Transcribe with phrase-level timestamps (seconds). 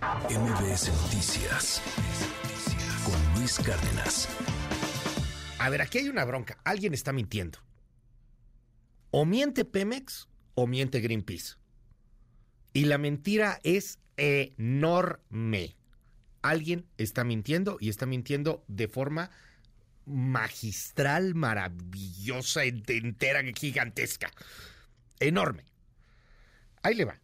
[0.00, 1.82] MBS Noticias
[3.04, 4.28] con Luis Cárdenas.
[5.58, 6.58] A ver, aquí hay una bronca.
[6.64, 7.58] Alguien está mintiendo.
[9.10, 11.56] O miente Pemex o miente Greenpeace.
[12.72, 15.76] Y la mentira es enorme.
[16.40, 19.30] Alguien está mintiendo y está mintiendo de forma
[20.06, 24.30] magistral, maravillosa, entera, gigantesca.
[25.18, 25.66] Enorme.
[26.82, 27.20] Ahí le va.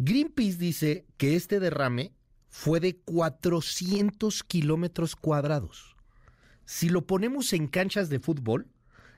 [0.00, 2.12] Greenpeace dice que este derrame
[2.48, 5.96] fue de 400 kilómetros cuadrados.
[6.64, 8.68] Si lo ponemos en canchas de fútbol,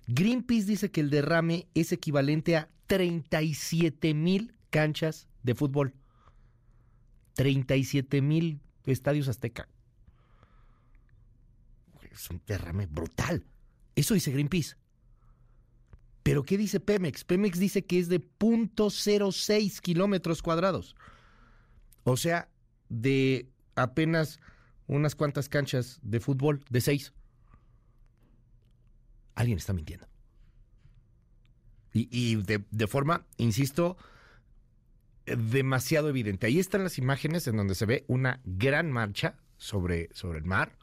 [0.06, 5.95] Greenpeace dice que el derrame es equivalente a 37 mil canchas de fútbol.
[7.34, 9.69] 37 mil estadios azteca.
[12.11, 13.45] Es un derrame brutal.
[13.95, 14.77] Eso dice Greenpeace.
[16.30, 17.25] Pero ¿qué dice Pemex?
[17.25, 20.95] Pemex dice que es de 0.06 kilómetros cuadrados.
[22.05, 22.48] O sea,
[22.89, 24.39] de apenas
[24.87, 27.12] unas cuantas canchas de fútbol, de seis.
[29.34, 30.06] Alguien está mintiendo.
[31.92, 33.97] Y, de, de, forma, insisto,
[35.27, 36.47] demasiado evidente.
[36.47, 40.78] Ahí están las imágenes en donde se ve una gran marcha sobre, sobre el mar.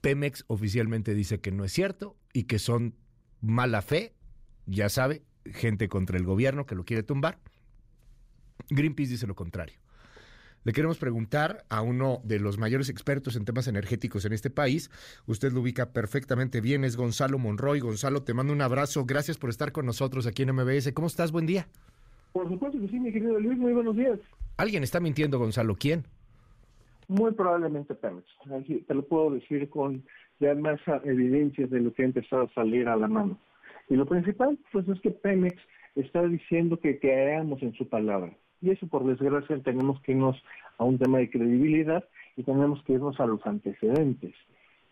[0.00, 2.96] Pemex oficialmente dice que no es cierto y que son
[3.40, 4.14] mala fe,
[4.66, 7.38] ya sabe, gente contra el gobierno que lo quiere tumbar.
[8.70, 9.78] Greenpeace dice lo contrario.
[10.64, 14.90] Le queremos preguntar a uno de los mayores expertos en temas energéticos en este país.
[15.26, 17.80] Usted lo ubica perfectamente bien, es Gonzalo Monroy.
[17.80, 19.06] Gonzalo, te mando un abrazo.
[19.06, 20.92] Gracias por estar con nosotros aquí en MBS.
[20.92, 21.32] ¿Cómo estás?
[21.32, 21.68] Buen día.
[22.32, 23.56] Por supuesto que sí, mi querido Luis.
[23.56, 24.18] Muy buenos días.
[24.56, 25.76] Alguien está mintiendo, Gonzalo.
[25.76, 26.06] ¿Quién?
[27.08, 28.26] Muy probablemente Pemex.
[28.86, 30.04] Te lo puedo decir con
[30.40, 33.38] ya más evidencias de lo que ha empezado a salir a la mano.
[33.88, 35.56] Y lo principal, pues es que Pemex
[35.94, 38.32] está diciendo que creamos en su palabra.
[38.60, 40.36] Y eso, por desgracia, tenemos que irnos
[40.76, 42.04] a un tema de credibilidad
[42.36, 44.34] y tenemos que irnos a los antecedentes.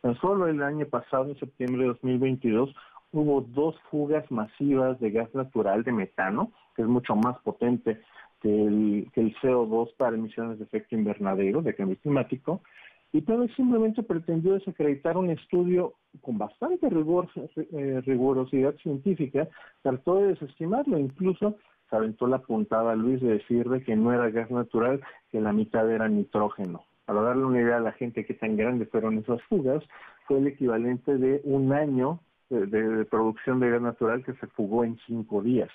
[0.00, 2.74] Tan solo el año pasado, en septiembre de 2022,
[3.12, 8.00] hubo dos fugas masivas de gas natural de metano, que es mucho más potente
[8.46, 12.62] que el, que el CO2 para emisiones de efecto invernadero, de cambio climático,
[13.12, 19.48] y Pemex simplemente pretendió desacreditar un estudio con bastante rigor, eh, rigurosidad científica,
[19.82, 21.56] trató de desestimarlo, incluso
[21.88, 25.00] se aventó la puntada a Luis de decirle que no era gas natural,
[25.32, 26.84] que la mitad era nitrógeno.
[27.04, 29.82] Para darle una idea a la gente qué tan grandes fueron esas fugas,
[30.26, 32.20] fue el equivalente de un año
[32.50, 35.70] de, producción de gas natural que se fugó en cinco días.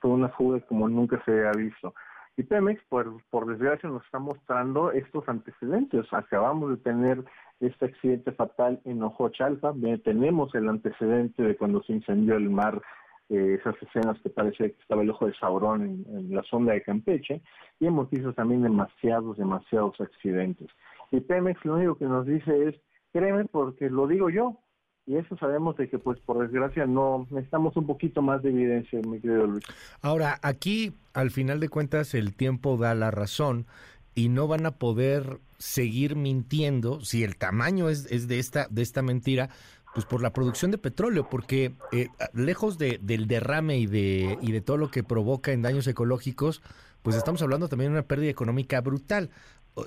[0.00, 1.94] Fue una fuga como nunca se había visto.
[2.36, 6.06] Y Pemex, por, por desgracia, nos está mostrando estos antecedentes.
[6.12, 7.24] Acabamos de tener
[7.60, 9.74] este accidente fatal en Ojochalpa,
[10.04, 12.82] tenemos el antecedente de cuando se incendió el mar,
[13.30, 16.74] eh, esas escenas que parece que estaba el ojo de Saurón en, en, la sonda
[16.74, 17.40] de Campeche,
[17.80, 20.68] y hemos visto también demasiados, demasiados accidentes.
[21.10, 22.74] Y Pemex lo único que nos dice es,
[23.12, 24.58] créeme porque lo digo yo,
[25.06, 29.00] y eso sabemos de que pues por desgracia no necesitamos un poquito más de evidencia,
[29.06, 29.64] mi querido Luis.
[30.02, 33.66] Ahora, aquí al final de cuentas el tiempo da la razón
[34.14, 38.82] y no van a poder seguir mintiendo si el tamaño es, es de esta de
[38.82, 39.48] esta mentira
[39.96, 44.52] pues por la producción de petróleo, porque eh, lejos de, del derrame y de, y
[44.52, 46.60] de todo lo que provoca en daños ecológicos,
[47.00, 49.30] pues estamos hablando también de una pérdida económica brutal.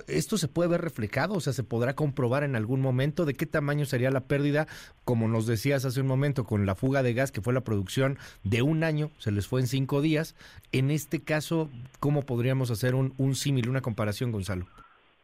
[0.08, 1.34] ¿Esto se puede ver reflejado?
[1.34, 4.68] O sea, ¿se podrá comprobar en algún momento de qué tamaño sería la pérdida?
[5.04, 8.18] Como nos decías hace un momento, con la fuga de gas, que fue la producción
[8.44, 10.36] de un año, se les fue en cinco días.
[10.72, 14.68] En este caso, ¿cómo podríamos hacer un, un símil, una comparación, Gonzalo?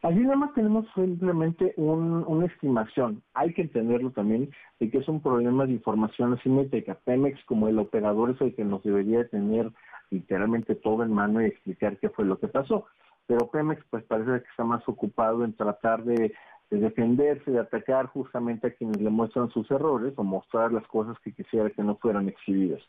[0.02, 3.24] Allí nada más tenemos simplemente una estimación.
[3.34, 6.96] Hay que entenderlo también de que es un problema de información asimétrica.
[7.06, 9.72] Pemex, como el operador, es el que nos debería tener
[10.12, 12.86] literalmente todo en mano y explicar qué fue lo que pasó
[13.28, 16.34] pero Pemex pues parece que está más ocupado en tratar de,
[16.70, 21.32] defenderse, de atacar justamente a quienes le muestran sus errores o mostrar las cosas que
[21.32, 22.82] quisiera que no fueran exhibidas.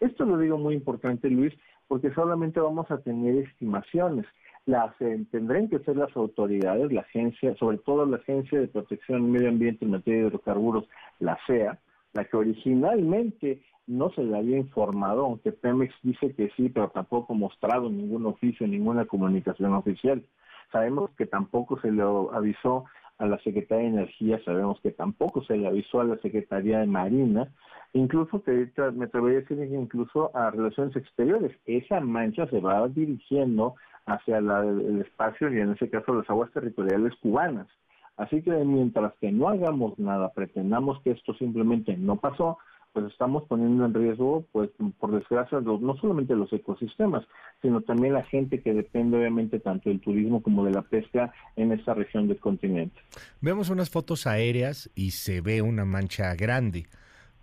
[0.00, 1.52] Esto lo digo muy importante, Luis,
[1.88, 4.26] porque solamente vamos a tener estimaciones.
[4.66, 9.22] Las eh, tendrán que ser las autoridades, la agencia, sobre todo la Agencia de Protección
[9.22, 10.88] del Medio Ambiente en materia de hidrocarburos,
[11.18, 11.78] la CEA,
[12.14, 17.34] la que originalmente no se le había informado, aunque Pemex dice que sí, pero tampoco
[17.34, 20.24] mostrado ningún oficio, ninguna comunicación oficial.
[20.72, 22.86] Sabemos que tampoco se le avisó
[23.18, 26.86] a la Secretaría de Energía, sabemos que tampoco se le avisó a la Secretaría de
[26.86, 27.52] Marina,
[27.92, 31.56] incluso que me atrevería a decir incluso a Relaciones Exteriores.
[31.66, 33.74] Esa mancha se va dirigiendo
[34.06, 37.68] hacia el espacio y en ese caso las aguas territoriales cubanas.
[38.16, 42.58] Así que mientras que no hagamos nada, pretendamos que esto simplemente no pasó,
[42.92, 44.70] pues estamos poniendo en riesgo, pues
[45.00, 47.26] por desgracia, no solamente los ecosistemas,
[47.60, 51.72] sino también la gente que depende obviamente tanto del turismo como de la pesca en
[51.72, 53.00] esta región del continente.
[53.40, 56.86] Vemos unas fotos aéreas y se ve una mancha grande,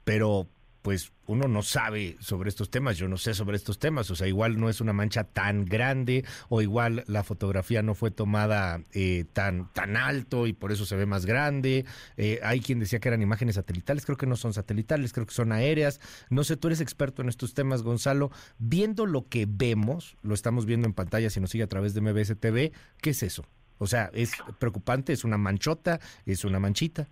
[0.06, 0.47] pero
[0.81, 4.28] pues uno no sabe sobre estos temas, yo no sé sobre estos temas, o sea,
[4.28, 9.25] igual no es una mancha tan grande o igual la fotografía no fue tomada eh,
[9.31, 11.86] tan, tan alto y por eso se ve más grande.
[12.18, 15.33] Eh, hay quien decía que eran imágenes satelitales, creo que no son satelitales, creo que
[15.33, 16.00] son aéreas.
[16.30, 18.31] No sé, tú eres experto en estos temas, Gonzalo.
[18.57, 22.01] Viendo lo que vemos, lo estamos viendo en pantalla si nos sigue a través de
[22.01, 23.45] MBS TV, ¿qué es eso?
[23.78, 25.13] O sea, ¿es preocupante?
[25.13, 26.00] ¿Es una manchota?
[26.25, 27.07] ¿Es una manchita?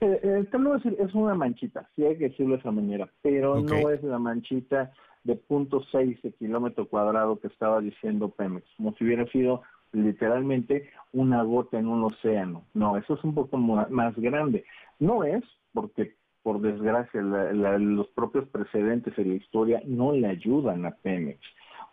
[0.00, 3.90] Eh, el tema es, una manchita, sí hay que decirlo de esa manera, pero no
[3.90, 4.92] es la manchita
[5.24, 9.62] de .6 de kilómetro cuadrado que estaba diciendo Pemex, como si hubiera sido
[9.92, 12.64] literalmente una gota en un océano.
[12.74, 14.64] No, eso es un poco más grande.
[14.98, 15.42] No es
[15.72, 21.40] porque, por desgracia, los propios precedentes en la historia no le ayudan a Pemex.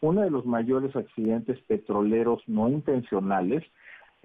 [0.01, 3.63] Uno de los mayores accidentes petroleros no intencionales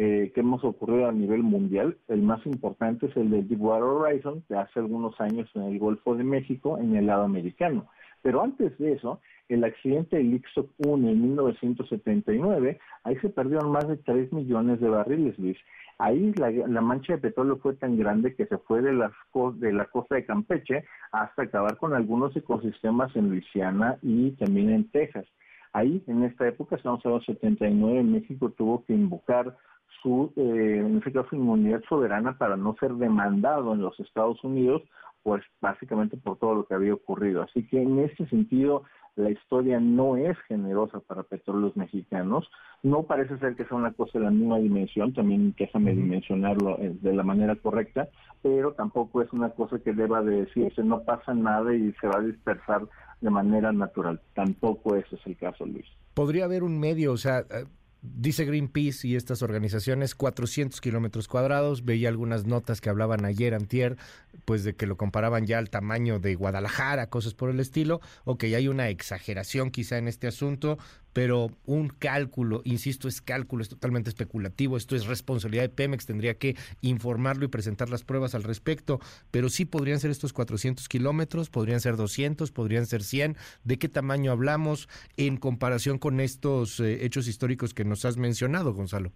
[0.03, 1.99] eh, que hemos ocurrido a nivel mundial.
[2.09, 6.15] El más importante es el de Deepwater Horizon, de hace algunos años en el Golfo
[6.15, 7.87] de México, en el lado americano.
[8.23, 9.21] Pero antes de eso,
[9.51, 14.89] el accidente del Ixoc 1 en 1979, ahí se perdieron más de 3 millones de
[14.89, 15.59] barriles, Luis.
[15.99, 19.13] Ahí la, mancha de petróleo fue tan grande que se fue de, las,
[19.61, 25.27] la costa de Campeche hasta acabar con algunos ecosistemas en Luisiana y también en Texas.
[25.75, 29.55] Ahí, en esta época, estamos hablando de 79, México tuvo que invocar
[30.03, 34.83] su, eh, en este caso, inmunidad soberana para no ser demandado en los Estados Unidos,
[35.23, 37.43] pues básicamente por todo lo que había ocurrido.
[37.43, 38.85] Así que en este sentido,
[39.17, 42.49] la historia no es generosa para petróleos mexicanos.
[42.83, 46.97] No parece ser que sea una cosa de la misma dimensión, también déjame dimensionarlo eh,
[47.01, 48.09] de la manera correcta,
[48.43, 52.19] pero tampoco es una cosa que deba de decirse no pasa nada y se va
[52.19, 52.83] a dispersar
[53.21, 54.21] de manera natural.
[54.35, 55.87] Tampoco ese es el caso, Luis.
[56.15, 57.67] Podría haber un medio, o sea, eh,
[58.03, 61.85] Dice Greenpeace y estas organizaciones 400 kilómetros cuadrados.
[61.85, 63.99] Veía algunas notas que hablaban ayer, antier,
[64.47, 68.39] pues de que lo comparaban ya al tamaño de Guadalajara, cosas por el estilo, o
[68.39, 70.79] que hay una exageración quizá en este asunto,
[71.13, 76.35] pero un cálculo, insisto, es cálculo, es totalmente especulativo, esto es responsabilidad de Pemex, tendría
[76.35, 81.51] que informarlo y presentar las pruebas al respecto, pero sí podrían ser estos 400 kilómetros,
[81.51, 87.05] podrían ser 200, podrían ser 100, ¿de qué tamaño hablamos en comparación con estos eh,
[87.05, 89.13] hechos históricos que nos has mencionado, Gonzalo?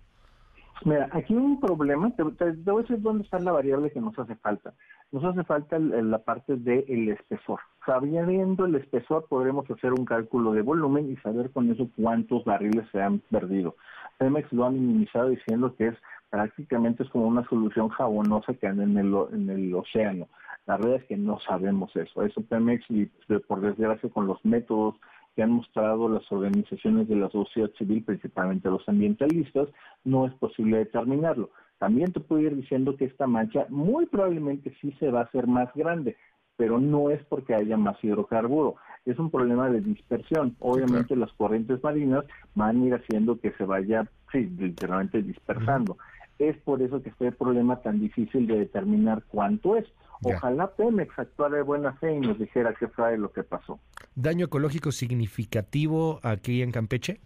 [0.84, 4.34] Mira, aquí hay un problema, te, voy a dónde está la variable que nos hace
[4.36, 4.74] falta.
[5.12, 7.60] Nos hace falta la parte del espesor.
[7.86, 12.86] Sabiendo el espesor podremos hacer un cálculo de volumen y saber con eso cuántos barriles
[12.90, 13.76] se han perdido.
[14.18, 15.94] Pemex lo ha minimizado diciendo que es
[16.30, 20.28] prácticamente es como una solución jabonosa que anda en el, en el océano.
[20.66, 22.22] La verdad es que no sabemos eso.
[22.22, 23.06] Eso Pemex, y
[23.46, 24.94] por desgracia con los métodos
[25.36, 29.68] que han mostrado las organizaciones de la sociedad civil, principalmente los ambientalistas,
[30.04, 31.50] no es posible determinarlo.
[31.78, 35.46] También te puedo ir diciendo que esta mancha muy probablemente sí se va a hacer
[35.46, 36.16] más grande,
[36.56, 40.56] pero no es porque haya más hidrocarburo, es un problema de dispersión.
[40.60, 42.24] Obviamente las corrientes marinas
[42.54, 45.98] van a ir haciendo que se vaya, sí, literalmente dispersando.
[46.38, 49.86] Es por eso que este problema tan difícil de determinar cuánto es.
[50.22, 53.78] Ojalá Pemex actuara de buena fe y nos dijera qué fue lo que pasó.
[54.14, 57.20] ¿Daño ecológico significativo aquí en Campeche?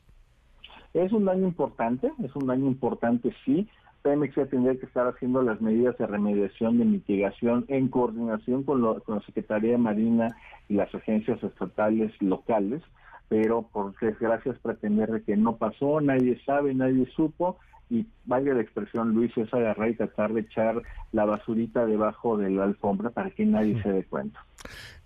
[0.95, 3.69] Es un daño importante, es un daño importante sí.
[4.03, 8.83] Pemex ya tendría que estar haciendo las medidas de remediación, de mitigación en coordinación con,
[8.83, 10.37] la Secretaría de Marina
[10.69, 12.83] y las agencias estatales locales,
[13.29, 17.59] pero por desgracia es pretender que no pasó, nadie sabe, nadie supo
[17.91, 22.51] y vaya la expresión, Luis, es agarrar y tratar de echar la basurita debajo de
[22.51, 24.45] la alfombra para que nadie se dé cuenta.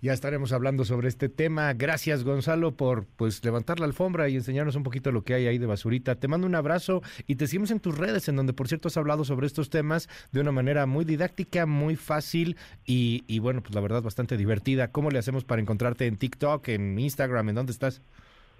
[0.01, 1.71] Ya estaremos hablando sobre este tema.
[1.73, 5.57] Gracias, Gonzalo, por pues levantar la alfombra y enseñarnos un poquito lo que hay ahí
[5.57, 6.15] de basurita.
[6.15, 8.97] Te mando un abrazo y te seguimos en tus redes, en donde, por cierto, has
[8.97, 13.73] hablado sobre estos temas de una manera muy didáctica, muy fácil y, y bueno, pues
[13.75, 14.91] la verdad, bastante divertida.
[14.91, 17.47] ¿Cómo le hacemos para encontrarte en TikTok, en Instagram?
[17.49, 18.01] ¿En dónde estás?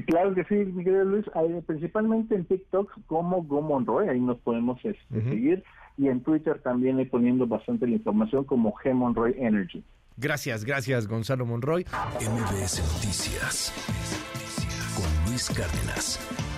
[0.08, 1.26] Claro que sí, mi querido Luis,
[1.66, 5.64] principalmente en TikTok como Go Monroy, ahí nos podemos este, seguir,
[5.98, 9.84] y en Twitter también he poniendo bastante la información como G Monroy Energy.
[10.18, 11.86] Gracias, gracias Gonzalo Monroy.
[12.20, 13.74] MBS Noticias
[14.96, 16.53] con Luis Cárdenas.